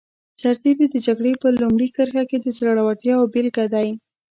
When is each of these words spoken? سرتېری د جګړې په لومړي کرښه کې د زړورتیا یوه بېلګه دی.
سرتېری 0.41 0.85
د 0.91 0.95
جګړې 1.05 1.33
په 1.41 1.47
لومړي 1.61 1.87
کرښه 1.95 2.23
کې 2.29 2.37
د 2.39 2.47
زړورتیا 2.57 3.13
یوه 3.15 3.27
بېلګه 3.33 3.65
دی. 3.73 3.87